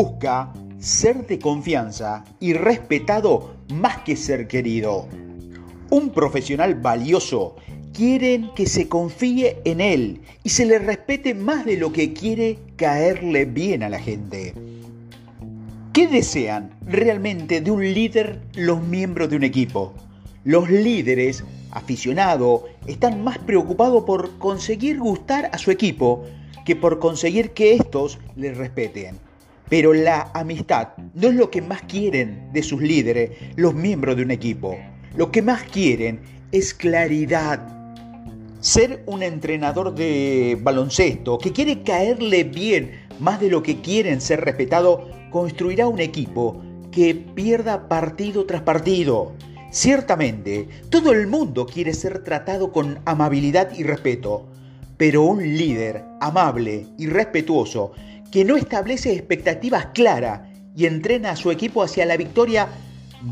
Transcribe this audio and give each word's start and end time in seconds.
busca 0.00 0.52
ser 0.78 1.26
de 1.26 1.40
confianza 1.40 2.24
y 2.38 2.52
respetado 2.52 3.56
más 3.74 3.98
que 4.02 4.14
ser 4.14 4.46
querido. 4.46 5.08
Un 5.90 6.10
profesional 6.10 6.76
valioso 6.76 7.56
quiere 7.92 8.44
que 8.54 8.66
se 8.66 8.88
confíe 8.88 9.60
en 9.64 9.80
él 9.80 10.20
y 10.44 10.50
se 10.50 10.66
le 10.66 10.78
respete 10.78 11.34
más 11.34 11.64
de 11.64 11.78
lo 11.78 11.92
que 11.92 12.12
quiere 12.12 12.60
caerle 12.76 13.44
bien 13.44 13.82
a 13.82 13.88
la 13.88 13.98
gente. 13.98 14.54
¿Qué 15.92 16.06
desean 16.06 16.70
realmente 16.86 17.60
de 17.60 17.72
un 17.72 17.82
líder 17.82 18.40
los 18.54 18.80
miembros 18.80 19.28
de 19.30 19.34
un 19.34 19.42
equipo? 19.42 19.94
Los 20.44 20.70
líderes 20.70 21.42
aficionados 21.72 22.62
están 22.86 23.24
más 23.24 23.38
preocupados 23.38 24.04
por 24.04 24.38
conseguir 24.38 25.00
gustar 25.00 25.50
a 25.52 25.58
su 25.58 25.72
equipo 25.72 26.24
que 26.64 26.76
por 26.76 27.00
conseguir 27.00 27.50
que 27.50 27.74
estos 27.74 28.20
les 28.36 28.56
respeten. 28.56 29.27
Pero 29.68 29.92
la 29.92 30.30
amistad 30.34 30.88
no 31.14 31.28
es 31.28 31.34
lo 31.34 31.50
que 31.50 31.62
más 31.62 31.82
quieren 31.82 32.50
de 32.52 32.62
sus 32.62 32.80
líderes, 32.80 33.30
los 33.56 33.74
miembros 33.74 34.16
de 34.16 34.22
un 34.22 34.30
equipo. 34.30 34.76
Lo 35.16 35.30
que 35.30 35.42
más 35.42 35.62
quieren 35.64 36.20
es 36.52 36.72
claridad. 36.74 37.60
Ser 38.60 39.02
un 39.06 39.22
entrenador 39.22 39.94
de 39.94 40.58
baloncesto 40.60 41.38
que 41.38 41.52
quiere 41.52 41.82
caerle 41.82 42.44
bien 42.44 43.08
más 43.20 43.40
de 43.40 43.50
lo 43.50 43.62
que 43.62 43.80
quieren 43.80 44.20
ser 44.20 44.40
respetado, 44.40 45.08
construirá 45.30 45.86
un 45.88 46.00
equipo 46.00 46.62
que 46.90 47.14
pierda 47.14 47.88
partido 47.88 48.46
tras 48.46 48.62
partido. 48.62 49.32
Ciertamente, 49.70 50.68
todo 50.88 51.12
el 51.12 51.26
mundo 51.26 51.66
quiere 51.66 51.92
ser 51.92 52.24
tratado 52.24 52.72
con 52.72 53.00
amabilidad 53.04 53.70
y 53.76 53.82
respeto, 53.82 54.46
pero 54.96 55.22
un 55.22 55.42
líder 55.42 56.04
amable 56.20 56.86
y 56.96 57.06
respetuoso 57.06 57.92
que 58.30 58.44
no 58.44 58.56
establece 58.56 59.12
expectativas 59.12 59.86
claras 59.94 60.42
y 60.76 60.86
entrena 60.86 61.30
a 61.30 61.36
su 61.36 61.50
equipo 61.50 61.82
hacia 61.82 62.06
la 62.06 62.16
victoria 62.16 62.68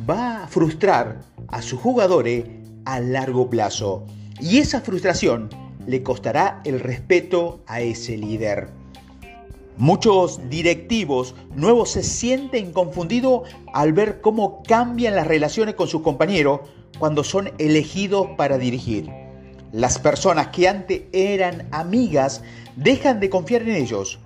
va 0.08 0.44
a 0.44 0.48
frustrar 0.48 1.20
a 1.48 1.62
sus 1.62 1.80
jugadores 1.80 2.44
a 2.84 3.00
largo 3.00 3.48
plazo. 3.48 4.04
Y 4.40 4.58
esa 4.58 4.80
frustración 4.80 5.48
le 5.86 6.02
costará 6.02 6.60
el 6.64 6.80
respeto 6.80 7.62
a 7.66 7.80
ese 7.80 8.16
líder. 8.16 8.68
Muchos 9.78 10.40
directivos 10.48 11.34
nuevos 11.54 11.90
se 11.90 12.02
sienten 12.02 12.72
confundidos 12.72 13.48
al 13.74 13.92
ver 13.92 14.20
cómo 14.22 14.62
cambian 14.62 15.14
las 15.14 15.26
relaciones 15.26 15.74
con 15.74 15.86
sus 15.86 16.00
compañeros 16.00 16.60
cuando 16.98 17.22
son 17.22 17.52
elegidos 17.58 18.28
para 18.38 18.56
dirigir. 18.56 19.10
Las 19.72 19.98
personas 19.98 20.48
que 20.48 20.68
antes 20.68 21.02
eran 21.12 21.68
amigas 21.72 22.42
dejan 22.76 23.20
de 23.20 23.28
confiar 23.28 23.62
en 23.62 23.76
ellos. 23.76 24.18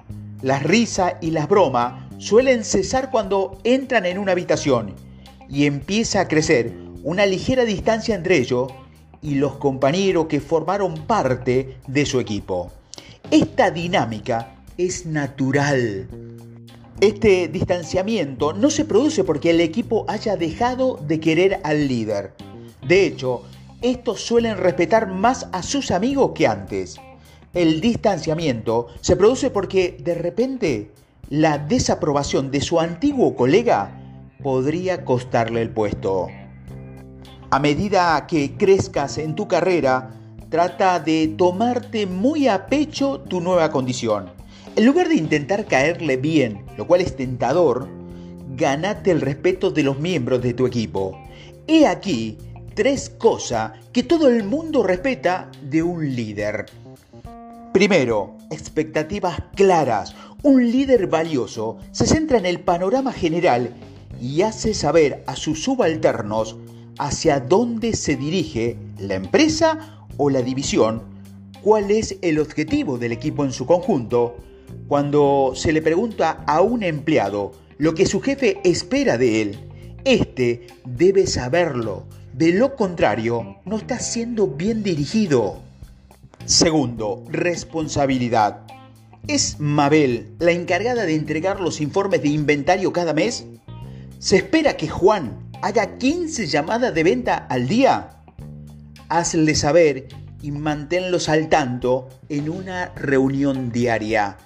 Las 0.42 0.62
risas 0.62 1.14
y 1.20 1.32
las 1.32 1.48
bromas 1.48 2.04
suelen 2.18 2.64
cesar 2.64 3.10
cuando 3.10 3.58
entran 3.62 4.06
en 4.06 4.18
una 4.18 4.32
habitación 4.32 4.94
y 5.50 5.66
empieza 5.66 6.20
a 6.20 6.28
crecer 6.28 6.72
una 7.02 7.26
ligera 7.26 7.64
distancia 7.64 8.14
entre 8.14 8.38
ellos 8.38 8.72
y 9.22 9.34
los 9.34 9.56
compañeros 9.56 10.26
que 10.26 10.40
formaron 10.40 10.94
parte 11.06 11.76
de 11.86 12.06
su 12.06 12.20
equipo. 12.20 12.70
Esta 13.30 13.70
dinámica 13.70 14.54
es 14.78 15.04
natural. 15.04 16.08
Este 17.00 17.48
distanciamiento 17.48 18.52
no 18.52 18.70
se 18.70 18.84
produce 18.84 19.24
porque 19.24 19.50
el 19.50 19.60
equipo 19.60 20.04
haya 20.08 20.36
dejado 20.36 20.98
de 21.06 21.20
querer 21.20 21.60
al 21.64 21.86
líder. 21.86 22.32
De 22.86 23.04
hecho, 23.06 23.42
estos 23.82 24.20
suelen 24.20 24.56
respetar 24.56 25.06
más 25.06 25.48
a 25.52 25.62
sus 25.62 25.90
amigos 25.90 26.32
que 26.34 26.46
antes. 26.46 26.98
El 27.52 27.80
distanciamiento 27.80 28.86
se 29.00 29.16
produce 29.16 29.50
porque 29.50 29.96
de 29.98 30.14
repente 30.14 30.92
la 31.30 31.58
desaprobación 31.58 32.52
de 32.52 32.60
su 32.60 32.78
antiguo 32.78 33.34
colega 33.34 33.90
podría 34.40 35.04
costarle 35.04 35.60
el 35.60 35.70
puesto. 35.70 36.28
A 37.50 37.58
medida 37.58 38.24
que 38.28 38.56
crezcas 38.56 39.18
en 39.18 39.34
tu 39.34 39.48
carrera, 39.48 40.10
trata 40.48 41.00
de 41.00 41.34
tomarte 41.36 42.06
muy 42.06 42.46
a 42.46 42.66
pecho 42.66 43.20
tu 43.20 43.40
nueva 43.40 43.72
condición. 43.72 44.30
En 44.76 44.86
lugar 44.86 45.08
de 45.08 45.16
intentar 45.16 45.66
caerle 45.66 46.16
bien, 46.16 46.64
lo 46.76 46.86
cual 46.86 47.00
es 47.00 47.16
tentador, 47.16 47.88
ganate 48.56 49.10
el 49.10 49.20
respeto 49.20 49.72
de 49.72 49.82
los 49.82 49.98
miembros 49.98 50.40
de 50.40 50.54
tu 50.54 50.68
equipo. 50.68 51.18
He 51.66 51.88
aquí 51.88 52.38
tres 52.74 53.10
cosas 53.10 53.72
que 53.92 54.04
todo 54.04 54.28
el 54.28 54.44
mundo 54.44 54.84
respeta 54.84 55.50
de 55.62 55.82
un 55.82 56.14
líder. 56.14 56.66
Primero, 57.72 58.36
expectativas 58.50 59.40
claras. 59.54 60.16
Un 60.42 60.72
líder 60.72 61.06
valioso 61.06 61.78
se 61.92 62.04
centra 62.04 62.36
en 62.36 62.46
el 62.46 62.60
panorama 62.60 63.12
general 63.12 63.74
y 64.20 64.42
hace 64.42 64.74
saber 64.74 65.22
a 65.28 65.36
sus 65.36 65.62
subalternos 65.62 66.56
hacia 66.98 67.38
dónde 67.38 67.94
se 67.94 68.16
dirige 68.16 68.76
la 68.98 69.14
empresa 69.14 70.04
o 70.16 70.30
la 70.30 70.42
división, 70.42 71.02
cuál 71.62 71.92
es 71.92 72.16
el 72.22 72.40
objetivo 72.40 72.98
del 72.98 73.12
equipo 73.12 73.44
en 73.44 73.52
su 73.52 73.66
conjunto, 73.66 74.36
cuando 74.88 75.52
se 75.54 75.72
le 75.72 75.80
pregunta 75.80 76.42
a 76.48 76.62
un 76.62 76.82
empleado 76.82 77.52
lo 77.78 77.94
que 77.94 78.04
su 78.04 78.20
jefe 78.20 78.60
espera 78.64 79.16
de 79.16 79.42
él, 79.42 79.58
este 80.04 80.66
debe 80.84 81.28
saberlo. 81.28 82.04
De 82.32 82.52
lo 82.52 82.74
contrario, 82.74 83.58
no 83.64 83.76
está 83.76 84.00
siendo 84.00 84.48
bien 84.48 84.82
dirigido. 84.82 85.69
Segundo, 86.44 87.24
responsabilidad. 87.28 88.62
¿Es 89.28 89.60
Mabel 89.60 90.34
la 90.38 90.50
encargada 90.50 91.04
de 91.04 91.14
entregar 91.14 91.60
los 91.60 91.80
informes 91.80 92.22
de 92.22 92.28
inventario 92.28 92.92
cada 92.92 93.12
mes? 93.12 93.46
¿Se 94.18 94.36
espera 94.36 94.76
que 94.76 94.88
Juan 94.88 95.50
haga 95.62 95.98
15 95.98 96.46
llamadas 96.46 96.94
de 96.94 97.04
venta 97.04 97.36
al 97.36 97.68
día? 97.68 98.22
Hazle 99.08 99.54
saber 99.54 100.08
y 100.42 100.50
manténlos 100.50 101.28
al 101.28 101.48
tanto 101.48 102.08
en 102.28 102.48
una 102.48 102.92
reunión 102.96 103.70
diaria. 103.70 104.36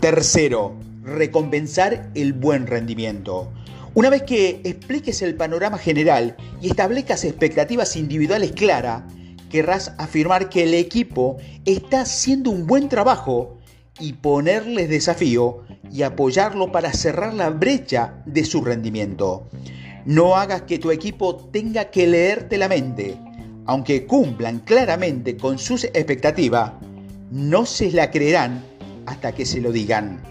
Tercero, 0.00 0.74
recompensar 1.02 2.10
el 2.14 2.32
buen 2.32 2.66
rendimiento. 2.66 3.52
Una 3.94 4.10
vez 4.10 4.22
que 4.22 4.60
expliques 4.64 5.22
el 5.22 5.34
panorama 5.34 5.78
general 5.78 6.36
y 6.60 6.70
establezcas 6.70 7.24
expectativas 7.24 7.94
individuales 7.96 8.52
claras, 8.52 9.02
querrás 9.52 9.92
afirmar 9.98 10.48
que 10.48 10.62
el 10.62 10.72
equipo 10.72 11.36
está 11.66 12.00
haciendo 12.00 12.50
un 12.50 12.66
buen 12.66 12.88
trabajo 12.88 13.58
y 14.00 14.14
ponerles 14.14 14.88
desafío 14.88 15.64
y 15.92 16.02
apoyarlo 16.02 16.72
para 16.72 16.94
cerrar 16.94 17.34
la 17.34 17.50
brecha 17.50 18.14
de 18.24 18.46
su 18.46 18.64
rendimiento. 18.64 19.46
No 20.06 20.36
hagas 20.36 20.62
que 20.62 20.78
tu 20.78 20.90
equipo 20.90 21.36
tenga 21.36 21.90
que 21.90 22.06
leerte 22.06 22.56
la 22.56 22.68
mente. 22.68 23.18
Aunque 23.66 24.06
cumplan 24.06 24.60
claramente 24.60 25.36
con 25.36 25.58
sus 25.58 25.84
expectativas, 25.84 26.72
no 27.30 27.66
se 27.66 27.92
la 27.92 28.10
creerán 28.10 28.64
hasta 29.04 29.32
que 29.32 29.44
se 29.44 29.60
lo 29.60 29.70
digan. 29.70 30.22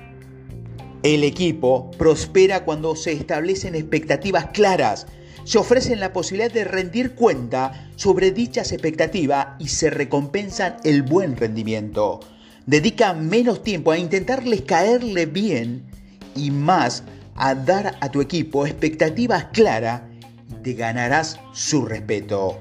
El 1.04 1.24
equipo 1.24 1.92
prospera 1.92 2.66
cuando 2.66 2.96
se 2.96 3.12
establecen 3.14 3.76
expectativas 3.76 4.48
claras, 4.48 5.06
se 5.44 5.58
ofrecen 5.58 6.00
la 6.00 6.14
posibilidad 6.14 6.52
de 6.52 6.64
rendir 6.64 7.16
cuenta 7.16 7.90
sobre 7.96 8.32
dichas 8.32 8.72
expectativas 8.72 9.48
y 9.60 9.68
se 9.70 9.90
recompensan 9.90 10.78
el 10.84 11.04
buen 11.04 11.36
rendimiento. 11.36 12.20
Dedica 12.66 13.14
menos 13.14 13.64
tiempo 13.64 13.92
a 13.92 13.98
intentarles 13.98 14.62
caerle 14.62 15.26
bien 15.26 15.84
y 16.36 16.52
más 16.52 17.04
a 17.36 17.56
dar 17.56 17.98
a 18.02 18.10
tu 18.10 18.22
equipo 18.22 18.66
expectativas 18.66 19.46
claras 19.46 20.04
y 20.50 20.62
te 20.62 20.74
ganarás 20.74 21.40
su 21.54 21.86
respeto. 21.86 22.60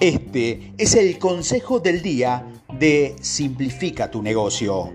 Este 0.00 0.72
es 0.78 0.94
el 0.94 1.18
consejo 1.18 1.80
del 1.80 2.02
día 2.02 2.46
de 2.78 3.16
Simplifica 3.20 4.10
tu 4.10 4.22
negocio. 4.22 4.92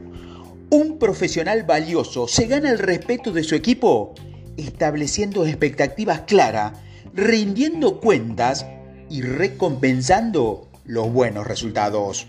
Un 0.69 0.99
profesional 0.99 1.63
valioso 1.63 2.27
se 2.27 2.47
gana 2.47 2.69
el 2.69 2.79
respeto 2.79 3.31
de 3.31 3.43
su 3.43 3.55
equipo 3.55 4.13
estableciendo 4.59 5.45
expectativas 5.45 6.21
claras, 6.21 6.73
rindiendo 7.13 7.99
cuentas 7.99 8.65
y 9.09 9.21
recompensando 9.21 10.67
los 10.85 11.11
buenos 11.11 11.47
resultados. 11.47 12.27